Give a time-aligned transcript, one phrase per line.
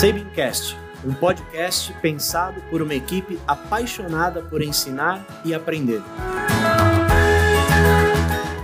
[0.00, 6.00] Sabincast, um podcast pensado por uma equipe apaixonada por ensinar e aprender.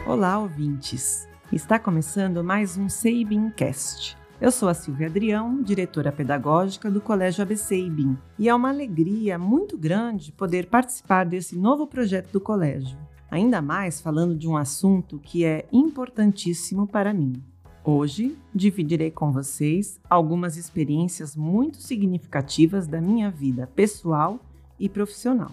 [0.07, 1.29] Olá, ouvintes!
[1.52, 4.16] Está começando mais um Sabincast.
[4.41, 9.39] Eu sou a Silvia Adrião, diretora pedagógica do Colégio ABC IBIM, e é uma alegria
[9.39, 12.96] muito grande poder participar desse novo projeto do colégio,
[13.30, 17.45] ainda mais falando de um assunto que é importantíssimo para mim,
[17.89, 24.41] Hoje dividirei com vocês algumas experiências muito significativas da minha vida pessoal
[24.77, 25.52] e profissional.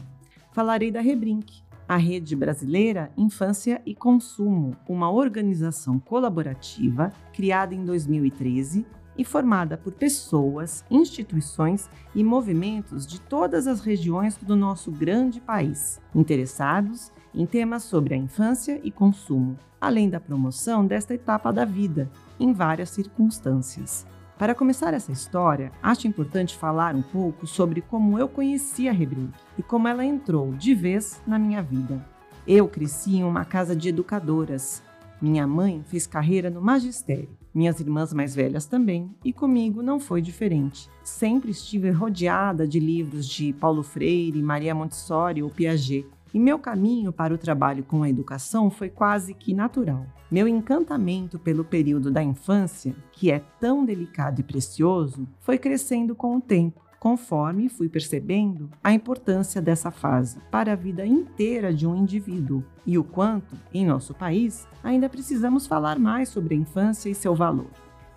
[0.51, 8.83] Falarei da Rebrink, a Rede Brasileira Infância e Consumo, uma organização colaborativa criada em 2013
[9.17, 16.01] e formada por pessoas, instituições e movimentos de todas as regiões do nosso grande país,
[16.13, 22.09] interessados em temas sobre a infância e consumo, além da promoção desta etapa da vida,
[22.39, 24.05] em várias circunstâncias.
[24.37, 29.33] Para começar essa história, acho importante falar um pouco sobre como eu conheci a Rebrink
[29.57, 32.03] e como ela entrou de vez na minha vida.
[32.45, 34.83] Eu cresci em uma casa de educadoras.
[35.21, 40.21] Minha mãe fez carreira no magistério, minhas irmãs mais velhas também, e comigo não foi
[40.21, 40.89] diferente.
[41.03, 47.13] Sempre estive rodeada de livros de Paulo Freire, Maria Montessori ou Piaget, e meu caminho
[47.13, 50.05] para o trabalho com a educação foi quase que natural.
[50.31, 56.35] Meu encantamento pelo período da infância, que é tão delicado e precioso, foi crescendo com
[56.35, 61.93] o tempo, conforme fui percebendo a importância dessa fase para a vida inteira de um
[61.93, 67.13] indivíduo e o quanto, em nosso país, ainda precisamos falar mais sobre a infância e
[67.13, 67.67] seu valor.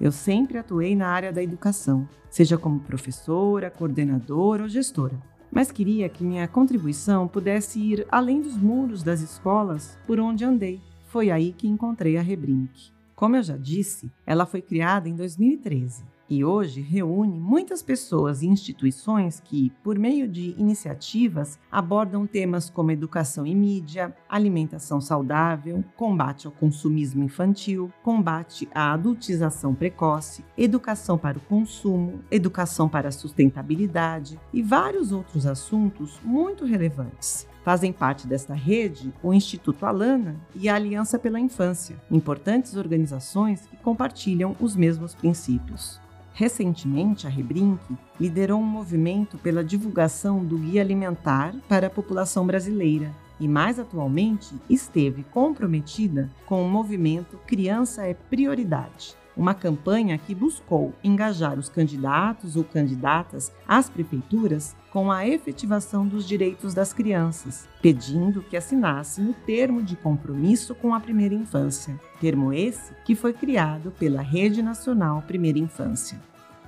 [0.00, 5.20] Eu sempre atuei na área da educação, seja como professora, coordenadora ou gestora
[5.50, 10.80] mas queria que minha contribuição pudesse ir além dos muros das escolas por onde andei.
[11.06, 12.92] Foi aí que encontrei a Rebrink.
[13.14, 18.46] Como eu já disse, ela foi criada em 2013 e hoje reúne muitas pessoas e
[18.46, 26.46] instituições que, por meio de iniciativas, abordam temas como educação e mídia, alimentação saudável, combate
[26.46, 34.38] ao consumismo infantil, combate à adultização precoce, educação para o consumo, educação para a sustentabilidade
[34.52, 37.46] e vários outros assuntos muito relevantes.
[37.66, 43.76] Fazem parte desta rede o Instituto Alana e a Aliança pela Infância, importantes organizações que
[43.78, 46.00] compartilham os mesmos princípios.
[46.36, 47.80] Recentemente, a Rebrink
[48.20, 53.10] liderou um movimento pela divulgação do Guia Alimentar para a população brasileira
[53.40, 60.94] e, mais atualmente, esteve comprometida com o movimento Criança é Prioridade, uma campanha que buscou
[61.04, 68.42] engajar os candidatos ou candidatas às prefeituras com a efetivação dos direitos das crianças, pedindo
[68.42, 73.90] que assinassem o termo de compromisso com a primeira infância, termo esse que foi criado
[73.98, 76.18] pela Rede Nacional Primeira Infância.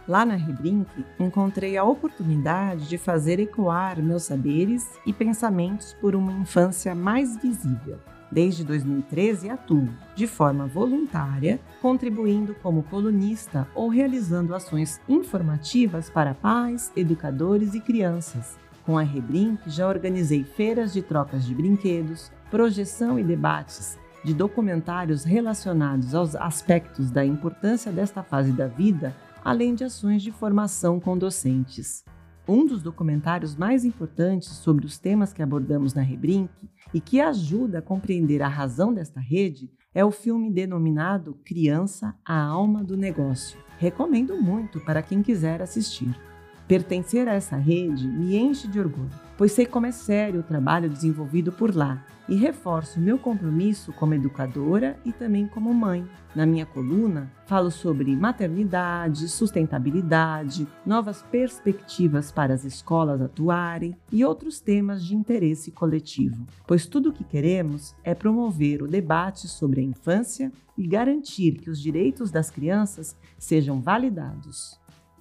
[0.06, 6.32] Lá na Rebrink, encontrei a oportunidade de fazer ecoar meus saberes e pensamentos por uma
[6.32, 7.98] infância mais visível.
[8.30, 16.92] Desde 2013 atuo, de forma voluntária, contribuindo como colunista ou realizando ações informativas para pais,
[16.94, 18.58] educadores e crianças.
[18.84, 25.24] Com a Rebrink, já organizei feiras de trocas de brinquedos, projeção e debates de documentários
[25.24, 31.16] relacionados aos aspectos da importância desta fase da vida, além de ações de formação com
[31.16, 32.04] docentes.
[32.48, 36.48] Um dos documentários mais importantes sobre os temas que abordamos na Rebrink
[36.94, 42.40] e que ajuda a compreender a razão desta rede é o filme denominado Criança, a
[42.40, 43.58] Alma do Negócio.
[43.76, 46.18] Recomendo muito para quem quiser assistir.
[46.68, 49.08] Pertencer a essa rede me enche de orgulho,
[49.38, 54.12] pois sei como é sério o trabalho desenvolvido por lá e reforço meu compromisso como
[54.12, 56.06] educadora e também como mãe.
[56.34, 64.60] Na minha coluna, falo sobre maternidade, sustentabilidade, novas perspectivas para as escolas atuarem e outros
[64.60, 69.84] temas de interesse coletivo, pois tudo o que queremos é promover o debate sobre a
[69.84, 74.77] infância e garantir que os direitos das crianças sejam validados.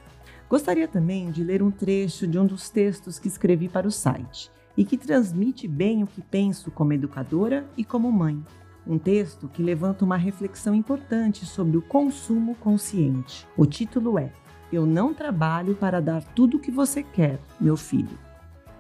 [0.49, 4.49] Gostaria também de ler um trecho de um dos textos que escrevi para o site
[4.77, 8.41] e que transmite bem o que penso como educadora e como mãe.
[8.87, 13.45] Um texto que levanta uma reflexão importante sobre o consumo consciente.
[13.57, 14.33] O título é
[14.73, 18.17] Eu não trabalho para dar tudo o que você quer, meu filho.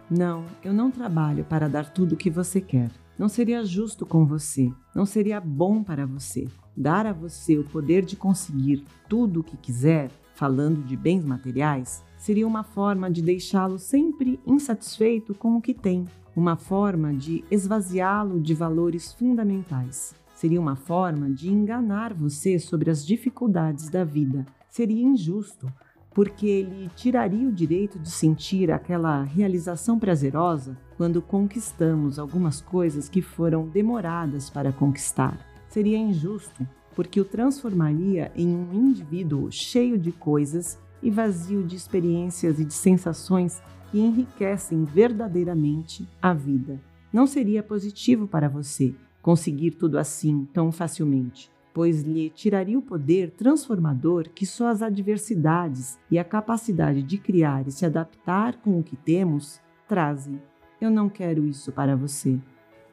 [0.08, 2.91] Não, eu não trabalho para dar tudo o que você quer.
[3.19, 6.47] não seria justo com você, não seria bom para você.
[6.76, 12.05] Dar a você o poder de conseguir tudo o que quiser, falando de bens materiais,
[12.19, 16.06] seria uma forma de deixá-lo sempre insatisfeito com o que tem,
[16.37, 20.15] uma forma de esvaziá-lo de valores fundamentais.
[20.35, 24.44] Seria uma forma de enganar você sobre as dificuldades da vida.
[24.69, 25.67] Seria injusto,
[26.15, 33.23] porque ele tiraria o direito de sentir aquela realização prazerosa quando conquistamos algumas coisas que
[33.23, 35.38] foram demoradas para conquistar.
[35.71, 42.59] Seria injusto, porque o transformaria em um indivíduo cheio de coisas e vazio de experiências
[42.59, 46.81] e de sensações que enriquecem verdadeiramente a vida.
[47.13, 53.31] Não seria positivo para você conseguir tudo assim tão facilmente, pois lhe tiraria o poder
[53.31, 58.83] transformador que só as adversidades e a capacidade de criar e se adaptar com o
[58.83, 60.41] que temos trazem.
[60.81, 62.39] Eu não quero isso para você.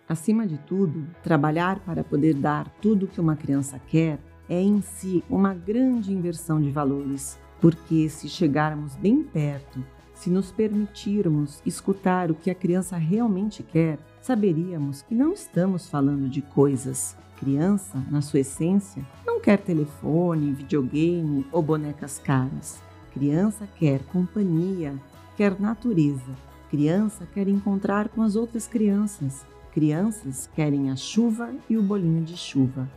[0.08, 4.20] Acima de tudo, trabalhar para poder dar tudo o que uma criança quer
[4.50, 9.82] é em si uma grande inversão de valores, porque se chegarmos bem perto,
[10.14, 16.28] se nos permitirmos escutar o que a criança realmente quer, saberíamos que não estamos falando
[16.28, 17.16] de coisas.
[17.40, 22.82] Criança, na sua essência, não quer telefone, videogame ou bonecas caras.
[23.14, 24.94] Criança quer companhia,
[25.38, 26.34] quer natureza.
[26.70, 29.46] Criança quer encontrar com as outras crianças.
[29.72, 32.90] Crianças querem a chuva e o bolinho de chuva.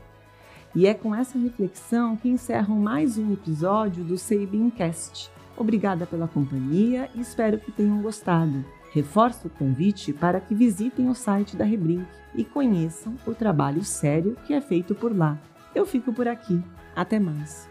[0.76, 5.30] E é com essa reflexão que encerro mais um episódio do Sabincast.
[5.56, 8.62] Obrigada pela companhia e espero que tenham gostado.
[8.92, 14.36] Reforço o convite para que visitem o site da Rebrink e conheçam o trabalho sério
[14.46, 15.38] que é feito por lá.
[15.74, 16.62] Eu fico por aqui.
[16.94, 17.66] Até mais.